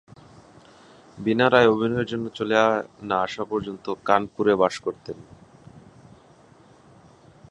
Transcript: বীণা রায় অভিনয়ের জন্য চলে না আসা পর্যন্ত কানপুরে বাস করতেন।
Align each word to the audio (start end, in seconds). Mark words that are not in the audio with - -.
বীণা 1.17 1.47
রায় 1.49 1.69
অভিনয়ের 1.69 2.05
জন্য 2.05 2.25
চলে 2.29 2.55
না 3.01 3.17
আসা 3.21 3.43
পর্যন্ত 3.45 3.85
কানপুরে 4.05 4.53
বাস 4.55 4.75
করতেন। 4.79 5.17